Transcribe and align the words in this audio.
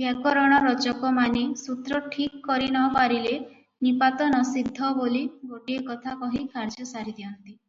ବ୍ୟାକରଣ 0.00 0.58
ରଚକମାନେ 0.64 1.44
ସୂତ୍ର 1.60 2.00
ଠିକ୍ 2.16 2.36
କରି 2.50 2.68
ନପାରିଲେ 2.76 3.32
ନିପାତନସିଦ୍ଧ 3.88 4.92
ବୋଲି 5.02 5.26
ଗୋଟିଏ 5.56 5.82
କଥା 5.90 6.18
କହି 6.26 6.46
କାର୍ଯ୍ୟ 6.58 6.90
ସାରିଦିଅନ୍ତି। 6.94 7.58